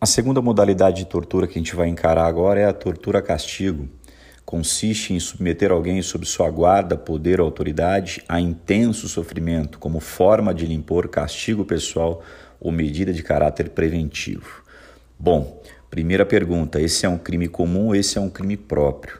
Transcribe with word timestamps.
A 0.00 0.06
segunda 0.06 0.40
modalidade 0.40 0.98
de 0.98 1.06
tortura 1.06 1.48
que 1.48 1.58
a 1.58 1.60
gente 1.60 1.74
vai 1.74 1.88
encarar 1.88 2.24
agora 2.24 2.60
é 2.60 2.64
a 2.64 2.72
tortura-castigo. 2.72 3.88
Consiste 4.44 5.12
em 5.12 5.18
submeter 5.18 5.72
alguém 5.72 6.00
sob 6.02 6.24
sua 6.24 6.48
guarda, 6.48 6.96
poder 6.96 7.40
ou 7.40 7.46
autoridade 7.46 8.22
a 8.28 8.40
intenso 8.40 9.08
sofrimento, 9.08 9.76
como 9.76 9.98
forma 9.98 10.54
de 10.54 10.66
lhe 10.66 10.74
impor 10.74 11.08
castigo 11.08 11.64
pessoal 11.64 12.22
ou 12.60 12.70
medida 12.70 13.12
de 13.12 13.24
caráter 13.24 13.70
preventivo. 13.70 14.62
Bom, 15.18 15.60
primeira 15.90 16.24
pergunta: 16.24 16.80
esse 16.80 17.04
é 17.04 17.08
um 17.08 17.18
crime 17.18 17.48
comum 17.48 17.86
ou 17.86 17.96
esse 17.96 18.18
é 18.18 18.20
um 18.20 18.30
crime 18.30 18.56
próprio? 18.56 19.18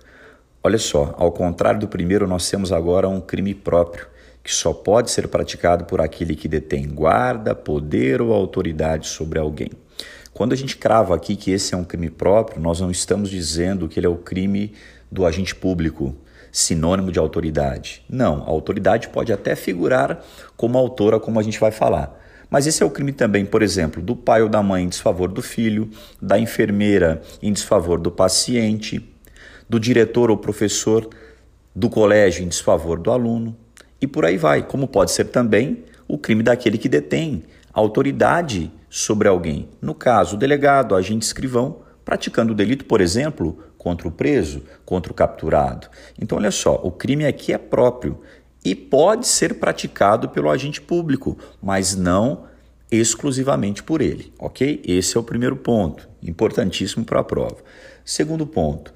Olha 0.62 0.78
só, 0.78 1.12
ao 1.18 1.32
contrário 1.32 1.80
do 1.80 1.88
primeiro, 1.88 2.28
nós 2.28 2.48
temos 2.48 2.70
agora 2.70 3.08
um 3.08 3.20
crime 3.20 3.52
próprio, 3.52 4.06
que 4.44 4.54
só 4.54 4.72
pode 4.72 5.10
ser 5.10 5.26
praticado 5.26 5.86
por 5.86 6.00
aquele 6.00 6.36
que 6.36 6.46
detém 6.46 6.86
guarda, 6.86 7.52
poder 7.52 8.22
ou 8.22 8.32
autoridade 8.32 9.08
sobre 9.08 9.40
alguém. 9.40 9.70
Quando 10.32 10.52
a 10.52 10.56
gente 10.56 10.76
crava 10.76 11.14
aqui 11.14 11.36
que 11.36 11.50
esse 11.50 11.74
é 11.74 11.76
um 11.76 11.84
crime 11.84 12.10
próprio, 12.10 12.60
nós 12.60 12.80
não 12.80 12.90
estamos 12.90 13.30
dizendo 13.30 13.88
que 13.88 13.98
ele 13.98 14.06
é 14.06 14.10
o 14.10 14.16
crime 14.16 14.72
do 15.10 15.24
agente 15.26 15.54
público, 15.54 16.14
sinônimo 16.52 17.10
de 17.10 17.18
autoridade. 17.18 18.04
Não, 18.08 18.42
a 18.42 18.48
autoridade 18.48 19.08
pode 19.08 19.32
até 19.32 19.56
figurar 19.56 20.24
como 20.56 20.78
autora, 20.78 21.18
como 21.18 21.40
a 21.40 21.42
gente 21.42 21.58
vai 21.58 21.70
falar. 21.70 22.18
Mas 22.50 22.66
esse 22.66 22.82
é 22.82 22.86
o 22.86 22.90
crime 22.90 23.12
também, 23.12 23.44
por 23.44 23.62
exemplo, 23.62 24.00
do 24.02 24.16
pai 24.16 24.42
ou 24.42 24.48
da 24.48 24.62
mãe 24.62 24.84
em 24.84 24.88
desfavor 24.88 25.28
do 25.28 25.42
filho, 25.42 25.90
da 26.20 26.38
enfermeira 26.38 27.20
em 27.42 27.52
desfavor 27.52 27.98
do 27.98 28.10
paciente, 28.10 29.06
do 29.68 29.78
diretor 29.78 30.30
ou 30.30 30.36
professor 30.36 31.08
do 31.74 31.90
colégio 31.90 32.42
em 32.42 32.48
desfavor 32.48 32.98
do 32.98 33.10
aluno, 33.10 33.56
e 34.00 34.06
por 34.06 34.24
aí 34.24 34.36
vai. 34.36 34.62
Como 34.62 34.88
pode 34.88 35.10
ser 35.10 35.26
também 35.26 35.84
o 36.06 36.16
crime 36.16 36.42
daquele 36.42 36.78
que 36.78 36.88
detém 36.88 37.44
autoridade 37.78 38.70
sobre 38.88 39.28
alguém. 39.28 39.68
No 39.80 39.94
caso, 39.94 40.36
o 40.36 40.38
delegado, 40.38 40.92
o 40.92 40.94
agente 40.96 41.24
escrivão, 41.24 41.80
praticando 42.04 42.52
o 42.52 42.56
delito, 42.56 42.84
por 42.84 43.00
exemplo, 43.00 43.58
contra 43.76 44.08
o 44.08 44.10
preso, 44.10 44.62
contra 44.84 45.12
o 45.12 45.14
capturado. 45.14 45.88
Então, 46.20 46.38
olha 46.38 46.50
só, 46.50 46.80
o 46.82 46.90
crime 46.90 47.26
aqui 47.26 47.52
é 47.52 47.58
próprio 47.58 48.20
e 48.64 48.74
pode 48.74 49.26
ser 49.26 49.54
praticado 49.54 50.28
pelo 50.28 50.50
agente 50.50 50.80
público, 50.80 51.38
mas 51.62 51.94
não 51.94 52.44
exclusivamente 52.90 53.82
por 53.82 54.00
ele, 54.00 54.32
ok? 54.38 54.82
Esse 54.84 55.16
é 55.16 55.20
o 55.20 55.22
primeiro 55.22 55.56
ponto, 55.56 56.08
importantíssimo 56.22 57.04
para 57.04 57.20
a 57.20 57.24
prova. 57.24 57.58
Segundo 58.04 58.46
ponto, 58.46 58.92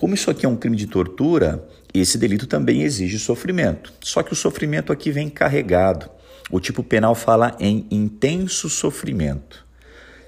como 0.00 0.14
isso 0.14 0.30
aqui 0.30 0.46
é 0.46 0.48
um 0.48 0.56
crime 0.56 0.78
de 0.78 0.86
tortura, 0.86 1.62
esse 1.92 2.16
delito 2.16 2.46
também 2.46 2.84
exige 2.84 3.18
sofrimento. 3.18 3.92
Só 4.00 4.22
que 4.22 4.32
o 4.32 4.34
sofrimento 4.34 4.94
aqui 4.94 5.10
vem 5.10 5.28
carregado. 5.28 6.08
O 6.50 6.58
tipo 6.58 6.82
penal 6.82 7.14
fala 7.14 7.54
em 7.60 7.86
intenso 7.90 8.70
sofrimento. 8.70 9.62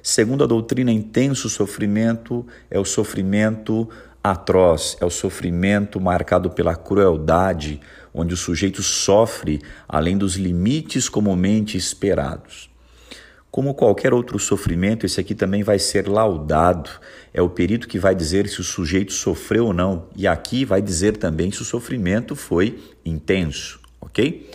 Segundo 0.02 0.44
a 0.44 0.46
doutrina, 0.46 0.92
intenso 0.92 1.48
sofrimento 1.48 2.46
é 2.70 2.78
o 2.78 2.84
sofrimento 2.84 3.88
atroz, 4.22 4.98
é 5.00 5.06
o 5.06 5.10
sofrimento 5.10 5.98
marcado 5.98 6.50
pela 6.50 6.76
crueldade, 6.76 7.80
onde 8.12 8.34
o 8.34 8.36
sujeito 8.36 8.82
sofre 8.82 9.58
além 9.88 10.18
dos 10.18 10.34
limites 10.34 11.08
comumente 11.08 11.78
esperados. 11.78 12.71
Como 13.52 13.74
qualquer 13.74 14.14
outro 14.14 14.38
sofrimento, 14.38 15.04
esse 15.04 15.20
aqui 15.20 15.34
também 15.34 15.62
vai 15.62 15.78
ser 15.78 16.08
laudado. 16.08 16.88
É 17.34 17.42
o 17.42 17.50
perito 17.50 17.86
que 17.86 17.98
vai 17.98 18.14
dizer 18.14 18.48
se 18.48 18.62
o 18.62 18.64
sujeito 18.64 19.12
sofreu 19.12 19.66
ou 19.66 19.72
não. 19.74 20.06
E 20.16 20.26
aqui 20.26 20.64
vai 20.64 20.80
dizer 20.80 21.18
também 21.18 21.50
se 21.50 21.60
o 21.60 21.64
sofrimento 21.66 22.34
foi 22.34 22.82
intenso, 23.04 23.78
ok? 24.00 24.50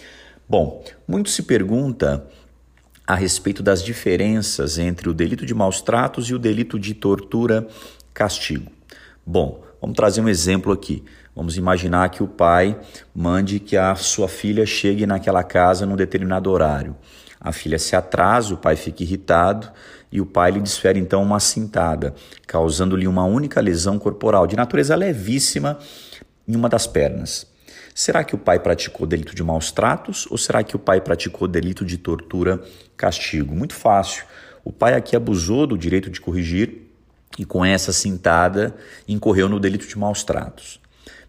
Bom, 0.49 0.83
muito 1.07 1.29
se 1.29 1.43
pergunta 1.43 2.25
a 3.05 3.13
respeito 3.13 3.61
das 3.61 3.83
diferenças 3.83 4.79
entre 4.79 5.07
o 5.07 5.13
delito 5.13 5.45
de 5.45 5.53
maus 5.53 5.79
tratos 5.79 6.27
e 6.31 6.33
o 6.33 6.39
delito 6.39 6.79
de 6.79 6.95
tortura 6.95 7.67
castigo. 8.15 8.71
Bom, 9.23 9.63
vamos 9.79 9.95
trazer 9.95 10.21
um 10.21 10.27
exemplo 10.27 10.73
aqui. 10.73 11.03
Vamos 11.35 11.55
imaginar 11.55 12.09
que 12.09 12.23
o 12.23 12.27
pai 12.27 12.75
mande 13.13 13.59
que 13.59 13.77
a 13.77 13.93
sua 13.93 14.27
filha 14.27 14.65
chegue 14.65 15.05
naquela 15.05 15.43
casa 15.43 15.85
num 15.85 15.95
determinado 15.95 16.49
horário. 16.49 16.95
A 17.39 17.51
filha 17.51 17.77
se 17.77 17.95
atrasa, 17.95 18.53
o 18.53 18.57
pai 18.57 18.75
fica 18.75 19.03
irritado 19.03 19.71
e 20.11 20.19
o 20.19 20.25
pai 20.25 20.51
lhe 20.51 20.59
desfere 20.59 20.99
então 20.99 21.21
uma 21.21 21.39
cintada, 21.39 22.13
causando-lhe 22.45 23.07
uma 23.07 23.25
única 23.25 23.61
lesão 23.61 23.99
corporal 23.99 24.47
de 24.47 24.55
natureza 24.55 24.95
levíssima 24.95 25.77
em 26.47 26.55
uma 26.55 26.69
das 26.69 26.87
pernas. 26.87 27.45
Será 27.93 28.23
que 28.23 28.35
o 28.35 28.37
pai 28.37 28.59
praticou 28.59 29.07
delito 29.07 29.35
de 29.35 29.43
maus 29.43 29.71
tratos 29.71 30.27
ou 30.29 30.37
será 30.37 30.63
que 30.63 30.75
o 30.75 30.79
pai 30.79 31.01
praticou 31.01 31.47
delito 31.47 31.83
de 31.83 31.97
tortura 31.97 32.61
castigo? 32.95 33.55
Muito 33.55 33.73
fácil. 33.73 34.23
O 34.63 34.71
pai 34.71 34.93
aqui 34.93 35.15
abusou 35.15 35.65
do 35.65 35.77
direito 35.77 36.09
de 36.09 36.21
corrigir 36.21 36.87
e 37.37 37.45
com 37.45 37.65
essa 37.65 37.91
cintada 37.91 38.75
incorreu 39.07 39.49
no 39.49 39.59
delito 39.59 39.87
de 39.87 39.97
maus 39.97 40.23
tratos. 40.23 40.79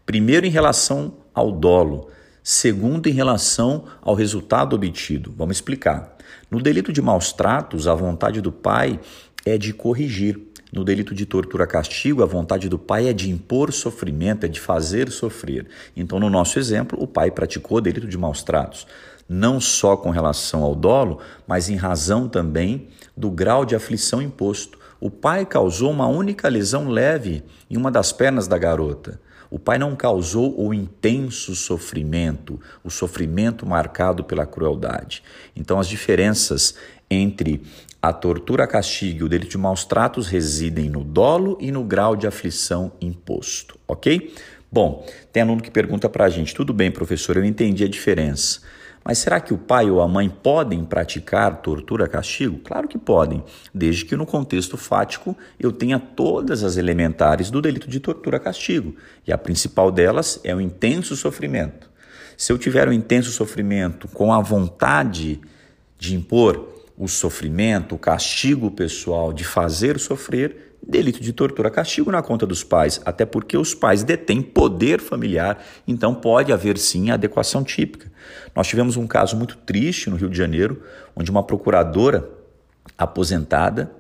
Primeiro 0.05 0.47
em 0.47 0.51
relação 0.51 1.15
ao 1.35 1.51
dolo, 1.51 2.11
segundo 2.43 3.09
em 3.09 3.12
relação 3.12 3.84
ao 4.00 4.15
resultado 4.15 4.75
obtido. 4.75 5.34
Vamos 5.37 5.56
explicar. 5.56 6.16
No 6.50 6.62
delito 6.62 6.93
de 6.93 7.03
maus 7.03 7.32
tratos, 7.32 7.87
a 7.87 7.94
vontade 7.94 8.41
do 8.41 8.50
pai 8.50 8.99
é 9.44 9.59
de 9.59 9.72
corrigir. 9.72 10.41
No 10.71 10.84
delito 10.84 11.15
de 11.15 11.25
tortura-castigo, 11.25 12.22
a 12.22 12.27
vontade 12.27 12.69
do 12.69 12.78
pai 12.78 13.09
é 13.09 13.12
de 13.12 13.31
impor 13.31 13.72
sofrimento, 13.72 14.44
é 14.44 14.48
de 14.48 14.60
fazer 14.60 15.10
sofrer. 15.10 15.66
Então, 15.97 16.21
no 16.21 16.28
nosso 16.28 16.59
exemplo, 16.59 17.03
o 17.03 17.06
pai 17.06 17.31
praticou 17.31 17.81
delito 17.81 18.06
de 18.06 18.19
maus 18.19 18.43
tratos, 18.43 18.87
não 19.27 19.60
só 19.60 19.97
com 19.97 20.10
relação 20.10 20.62
ao 20.62 20.75
dolo, 20.75 21.21
mas 21.47 21.71
em 21.71 21.77
razão 21.77 22.28
também 22.28 22.88
do 23.16 23.31
grau 23.31 23.65
de 23.65 23.75
aflição 23.75 24.21
imposto. 24.21 24.78
O 25.00 25.10
pai 25.10 25.47
causou 25.47 25.91
uma 25.91 26.06
única 26.06 26.48
lesão 26.48 26.88
leve 26.88 27.43
em 27.71 27.77
uma 27.77 27.91
das 27.91 28.12
pernas 28.12 28.47
da 28.47 28.59
garota. 28.59 29.21
O 29.50 29.59
pai 29.59 29.78
não 29.78 29.97
causou 29.97 30.54
o 30.60 30.75
intenso 30.75 31.54
sofrimento, 31.54 32.60
o 32.84 32.91
sofrimento 32.91 33.66
marcado 33.66 34.22
pela 34.25 34.47
crueldade. 34.47 35.22
Então, 35.56 35.81
as 35.81 35.88
diferenças 35.88 36.75
entre 37.10 37.62
a 38.00 38.12
tortura, 38.12 38.66
castigo 38.66 39.20
e 39.20 39.25
o 39.25 39.28
delito 39.28 39.50
de 39.50 39.59
maus 39.59 39.84
tratos 39.84 40.28
residem 40.28 40.88
no 40.88 41.03
dolo 41.03 41.56
e 41.60 41.72
no 41.72 41.82
grau 41.82 42.14
de 42.14 42.26
aflição 42.26 42.92
imposto, 43.00 43.78
ok? 43.88 44.34
Bom, 44.70 45.06
tem 45.32 45.42
aluno 45.42 45.62
que 45.62 45.70
pergunta 45.70 46.09
para 46.09 46.26
a 46.26 46.28
gente: 46.28 46.54
tudo 46.54 46.72
bem, 46.72 46.91
professor, 46.91 47.36
eu 47.36 47.44
entendi 47.44 47.84
a 47.84 47.88
diferença. 47.88 48.60
Mas 49.09 49.17
será 49.21 49.41
que 49.41 49.55
o 49.55 49.59
pai 49.59 49.91
ou 49.91 50.03
a 50.03 50.07
mãe 50.07 50.29
podem 50.29 50.85
praticar 50.85 51.63
tortura 51.63 52.07
castigo? 52.07 52.59
Claro 52.59 52.87
que 52.87 52.99
podem, 52.99 53.43
desde 53.73 54.05
que 54.05 54.15
no 54.15 54.27
contexto 54.27 54.77
fático 54.77 55.35
eu 55.59 55.73
tenha 55.73 55.99
todas 55.99 56.63
as 56.63 56.77
elementares 56.77 57.51
do 57.51 57.63
delito 57.63 57.89
de 57.89 58.01
tortura 58.01 58.39
castigo. 58.39 58.95
E 59.27 59.33
a 59.33 59.39
principal 59.39 59.91
delas 59.91 60.39
é 60.45 60.55
o 60.55 60.61
intenso 60.61 61.17
sofrimento. 61.17 61.89
Se 62.37 62.53
eu 62.53 62.59
tiver 62.59 62.87
um 62.87 62.93
intenso 62.93 63.31
sofrimento 63.31 64.09
com 64.09 64.31
a 64.31 64.43
vontade 64.43 65.41
de 65.99 66.15
impor 66.15 66.69
o 66.95 67.09
sofrimento, 67.09 67.95
o 67.95 67.99
castigo 67.99 68.71
pessoal 68.71 69.33
de 69.33 69.43
fazer 69.43 69.99
sofrer, 69.99 70.68
delito 70.83 71.21
de 71.21 71.33
tortura, 71.33 71.71
castigo 71.71 72.11
na 72.11 72.22
conta 72.22 72.47
dos 72.47 72.65
pais, 72.65 73.00
até 73.05 73.27
porque 73.27 73.56
os 73.56 73.75
pais 73.75 74.03
detêm 74.03 74.41
poder 74.41 75.00
familiar, 75.00 75.62
então 75.87 76.15
pode 76.15 76.53
haver 76.53 76.78
sim 76.78 77.11
adequação 77.11 77.62
típica. 77.62 78.11
Nós 78.55 78.66
tivemos 78.66 78.97
um 78.97 79.06
caso 79.06 79.37
muito 79.37 79.56
triste 79.59 80.09
no 80.09 80.16
Rio 80.16 80.31
de 80.31 80.37
Janeiro, 80.37 80.83
onde 81.15 81.31
uma 81.31 81.43
procuradora 81.43 82.28
aposentada 82.97 83.93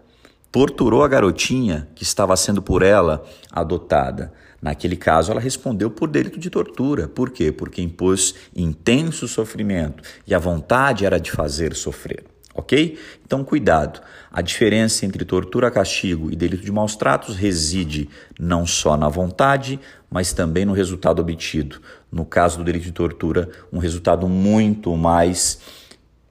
torturou 0.50 1.04
a 1.04 1.08
garotinha 1.08 1.88
que 1.94 2.02
estava 2.02 2.34
sendo 2.36 2.62
por 2.62 2.82
ela 2.82 3.24
adotada. 3.52 4.32
Naquele 4.60 4.96
caso, 4.96 5.30
ela 5.30 5.40
respondeu 5.40 5.90
por 5.90 6.08
delito 6.08 6.40
de 6.40 6.50
tortura. 6.50 7.06
Por 7.06 7.30
quê? 7.30 7.52
Porque 7.52 7.80
impôs 7.80 8.34
intenso 8.56 9.28
sofrimento 9.28 10.02
e 10.26 10.34
a 10.34 10.38
vontade 10.38 11.06
era 11.06 11.20
de 11.20 11.30
fazer 11.30 11.74
sofrer 11.76 12.24
ok? 12.58 12.98
Então, 13.24 13.44
cuidado. 13.44 14.00
A 14.30 14.42
diferença 14.42 15.06
entre 15.06 15.24
tortura, 15.24 15.70
castigo 15.70 16.30
e 16.30 16.36
delito 16.36 16.64
de 16.64 16.72
maus 16.72 16.96
tratos 16.96 17.36
reside 17.36 18.10
não 18.38 18.66
só 18.66 18.96
na 18.96 19.08
vontade, 19.08 19.80
mas 20.10 20.32
também 20.32 20.64
no 20.64 20.72
resultado 20.72 21.20
obtido. 21.20 21.80
No 22.10 22.24
caso 22.24 22.58
do 22.58 22.64
delito 22.64 22.84
de 22.84 22.92
tortura, 22.92 23.48
um 23.72 23.78
resultado 23.78 24.28
muito 24.28 24.94
mais 24.96 25.60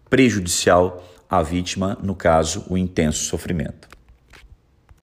prejudicial 0.09 1.03
à 1.29 1.41
vítima, 1.41 1.97
no 2.03 2.13
caso, 2.13 2.65
o 2.69 2.77
intenso 2.77 3.23
sofrimento. 3.23 3.96